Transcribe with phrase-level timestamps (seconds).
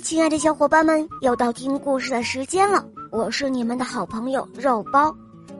[0.00, 2.82] 亲爱的小伙伴们，又到听故事的时间了。
[3.12, 5.14] 我是你们的好朋友肉包。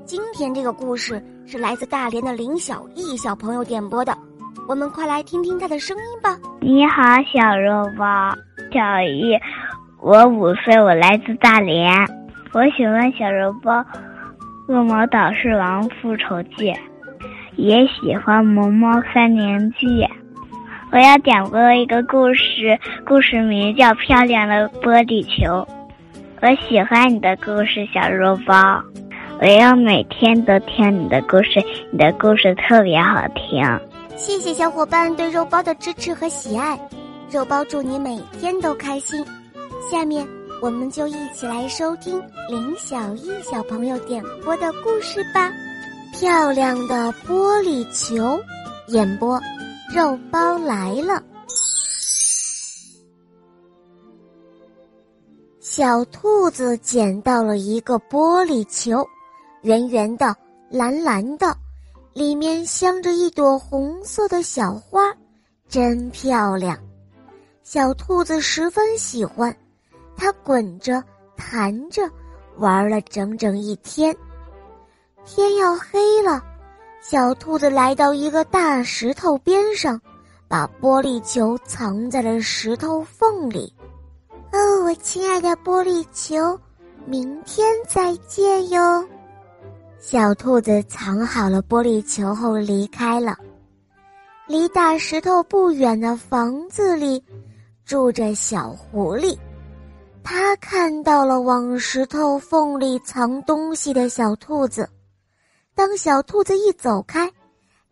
[0.05, 4.17] 今天这个故事是来自大连的林小艺小朋友点播的，
[4.67, 6.39] 我们快来听听他的声音吧。
[6.61, 8.35] 你好，小肉包，
[8.73, 9.39] 小艺，
[10.01, 11.93] 我五岁，我来自大连。
[12.53, 13.73] 我喜欢小肉包，
[14.69, 16.73] 《恶魔岛狮王复仇记》，
[17.57, 19.87] 也喜欢《萌猫三年记》。
[20.93, 22.77] 我要点播一个故事，
[23.07, 25.53] 故事名叫《漂亮的玻璃球》。
[26.43, 28.83] 我喜欢你的故事，小肉包。
[29.41, 33.65] 我要每天都听你的故事，你的故事特别好听。
[34.17, 36.77] 谢谢小伙伴对肉包的支持和喜爱，
[37.31, 39.25] 肉包祝你每天都开心。
[39.89, 40.27] 下面
[40.61, 45.49] 我们就一起来收听林小艺小朋友点播的故事吧，
[46.21, 48.17] 《漂亮的玻璃球》，
[48.89, 49.41] 演播。
[49.93, 51.21] 肉包来了，
[55.59, 59.05] 小兔子捡到了一个玻璃球，
[59.63, 60.37] 圆圆的、
[60.71, 61.57] 蓝蓝的，
[62.13, 65.13] 里面镶着一朵红色的小花，
[65.69, 66.79] 真漂亮。
[67.65, 69.55] 小兔子十分喜欢，
[70.17, 71.03] 它滚着、
[71.37, 72.09] 弹着，
[72.59, 74.17] 玩了整整一天。
[75.25, 76.45] 天要黑了。
[77.03, 79.99] 小兔子来到一个大石头边上，
[80.47, 83.73] 把玻璃球藏在了石头缝里。
[84.53, 86.59] 哦，我亲爱的玻璃球，
[87.07, 89.03] 明天再见哟！
[89.99, 93.37] 小兔子藏好了玻璃球后离开了。
[94.47, 97.23] 离大石头不远的房子里，
[97.85, 99.37] 住着小狐狸。
[100.23, 104.87] 它看到了往石头缝里藏东西的小兔子。
[105.75, 107.31] 当小兔子一走开，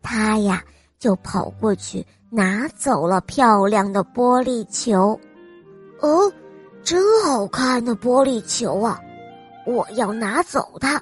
[0.01, 0.63] 它呀
[0.99, 5.19] 就跑过去拿走了漂亮的玻璃球。
[6.01, 6.31] 哦，
[6.83, 8.99] 真好看的玻璃球啊！
[9.65, 11.01] 我要拿走它。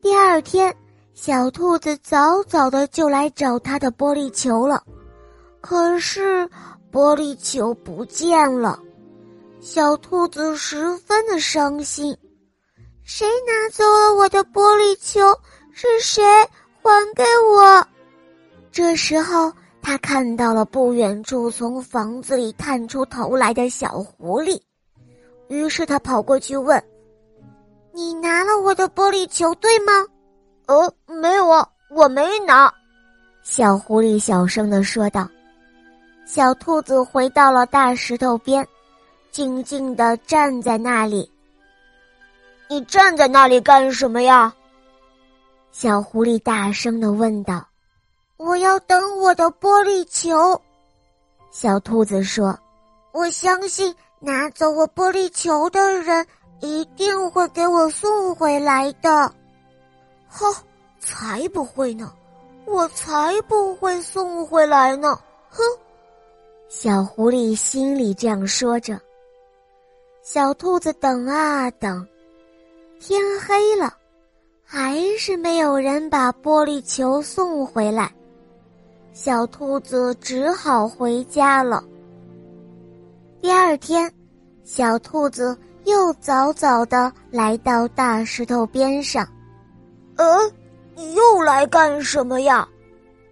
[0.00, 0.74] 第二天，
[1.14, 4.82] 小兔子早早的就来找它的玻璃球了，
[5.60, 6.48] 可是
[6.92, 8.80] 玻璃球不见了，
[9.60, 12.16] 小兔子十分的伤心。
[13.08, 15.20] 谁拿走了我的玻璃球？
[15.72, 16.24] 是谁？
[16.82, 17.22] 还给
[17.54, 17.86] 我！
[18.72, 24.60] 这时候，他看到了不远处从房子里探出头来的小狐狸，
[25.46, 26.82] 于是他跑过去问
[27.94, 29.92] ：“你拿了我的玻璃球，对吗
[30.66, 32.74] ？”“呃，没有啊，我没拿。”
[33.44, 35.28] 小狐狸小声的说道。
[36.26, 38.66] 小兔子回到了大石头边，
[39.30, 41.30] 静静的站在那里。
[42.68, 44.54] 你站在那里干什么呀？
[45.72, 47.66] 小狐狸大声的问道
[48.38, 50.60] ：“我要等我的玻璃球。”
[51.52, 52.58] 小兔子说
[53.12, 56.26] ：“我相信拿走我玻璃球的人
[56.60, 59.32] 一定会给我送回来的。
[60.28, 60.54] ”“哼，
[60.98, 62.12] 才不会呢！
[62.64, 65.18] 我才不会送回来呢！”
[65.50, 65.62] 哼，
[66.68, 68.98] 小狐狸心里这样说着。
[70.22, 72.06] 小兔子等啊等。
[72.98, 73.92] 天黑了，
[74.64, 78.12] 还是没有人把玻璃球送回来，
[79.12, 81.84] 小兔子只好回家了。
[83.40, 84.10] 第二天，
[84.64, 89.28] 小兔子又早早的来到大石头边上。
[90.16, 90.50] “呃，
[90.94, 92.66] 你又来干什么呀？”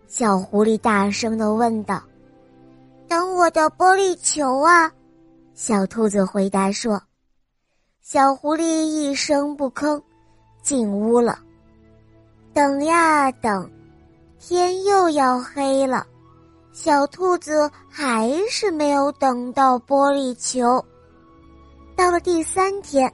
[0.06, 2.00] 小狐狸大声的问道。
[3.08, 4.92] “等我的玻璃球啊！”
[5.54, 7.00] 小兔子回答说。
[8.06, 9.98] 小狐狸一声不吭，
[10.60, 11.38] 进屋了。
[12.52, 13.70] 等呀等，
[14.38, 16.06] 天又要黑了，
[16.70, 20.84] 小兔子还是没有等到玻璃球。
[21.96, 23.10] 到了第三天，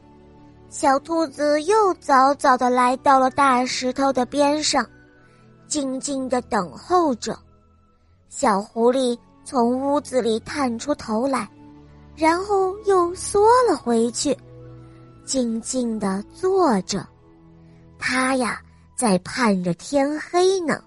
[0.69, 4.85] 小兔子又早早的来到了大石头的边上，
[5.69, 7.39] 静静的等候着。
[8.29, 11.49] 小狐狸从屋子里探出头来，
[12.17, 14.37] 然后又缩了回去。
[15.31, 17.07] 静静的坐着，
[18.01, 18.61] 他呀
[18.97, 20.83] 在盼着天黑呢。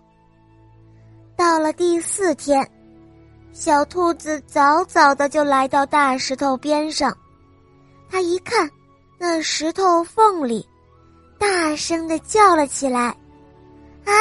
[1.38, 2.70] 到了第四天，
[3.54, 7.18] 小兔子早早的就来到大石头边上，
[8.10, 8.70] 他一看
[9.18, 10.68] 那石头缝里，
[11.40, 13.16] 大声的叫了起来
[14.04, 14.12] ：“啊，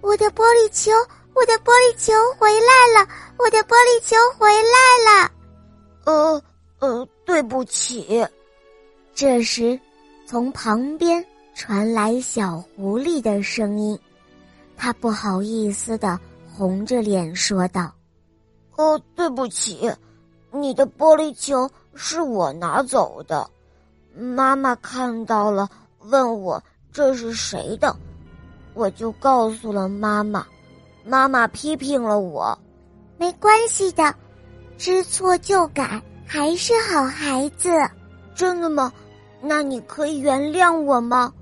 [0.00, 0.90] 我的玻璃球，
[1.32, 3.08] 我的玻璃球回来了，
[3.38, 5.30] 我的玻璃球回来了！”
[6.06, 6.42] 呃
[6.80, 8.26] 呃，对不起。
[9.20, 9.78] 这时，
[10.24, 11.22] 从旁边
[11.54, 13.98] 传来小狐狸的声音，
[14.78, 16.18] 他不好意思的
[16.50, 17.92] 红着脸说道
[18.76, 19.92] ：“哦，对不起，
[20.50, 23.46] 你的玻璃球是我拿走的，
[24.16, 25.68] 妈妈看到了，
[25.98, 27.94] 问我这是谁的，
[28.72, 30.46] 我就告诉了妈妈，
[31.04, 32.58] 妈妈批评了我。
[33.18, 34.14] 没关系的，
[34.78, 37.68] 知错就改，还是好孩子。
[38.34, 38.90] 真的吗？
[39.42, 41.32] 那你可以原谅我吗？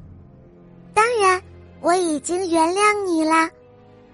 [0.94, 1.42] 当然，
[1.80, 3.50] 我已经原谅你啦。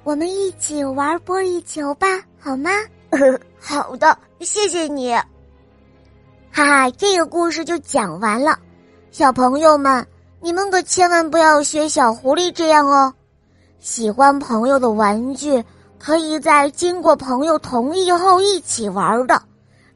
[0.02, 2.06] 我们一起玩玻璃球吧，
[2.38, 2.70] 好吗？
[3.58, 5.12] 好的，谢谢你。
[5.12, 5.25] 哈
[6.52, 8.58] 哈，这个故事就讲完了。
[9.10, 10.06] 小朋友们，
[10.40, 13.12] 你们可千万不要学小狐狸这样哦。
[13.80, 15.64] 喜欢朋友的玩具，
[15.98, 19.40] 可以在经过朋友同意后一起玩的，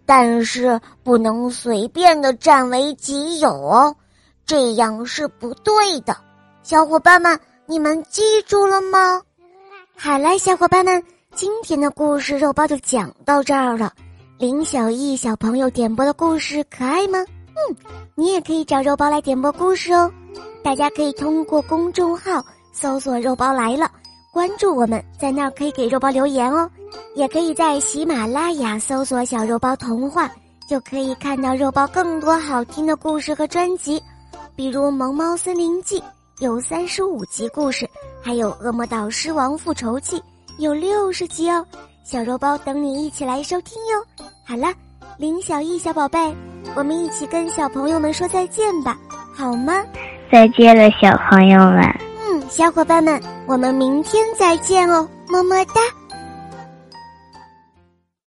[0.08, 3.94] 但是不能随便的占为己有哦，
[4.46, 6.16] 这样是不对的。
[6.62, 9.20] 小伙伴们，你们记住了吗？
[9.94, 13.92] 好了，小伙伴们，今天的故事肉包就讲到这儿了。
[14.38, 17.18] 林小艺小朋友点播的故事可爱吗？
[17.18, 17.76] 嗯，
[18.14, 20.10] 你也可以找肉包来点播故事哦。
[20.64, 23.90] 大家可以通过公众号搜索“肉包来了”，
[24.32, 26.70] 关注我们，在那儿可以给肉包留言哦。
[27.14, 30.30] 也可以在喜马拉雅搜索“小肉包童话”，
[30.68, 34.02] 就可以看到肉包更多好听的故事和专辑，
[34.54, 36.00] 比如《萌猫森林记》。
[36.40, 37.84] 有三十五集故事，
[38.22, 40.16] 还有《恶魔岛狮王复仇记》
[40.58, 41.66] 有六十集哦，
[42.04, 44.24] 小肉包等你一起来收听哟。
[44.46, 44.72] 好了，
[45.16, 46.32] 林小艺小宝贝，
[46.76, 48.96] 我们一起跟小朋友们说再见吧，
[49.34, 49.82] 好吗？
[50.30, 51.82] 再见了，小朋友们。
[52.20, 55.80] 嗯，小伙伴们，我们明天再见哦，么么哒。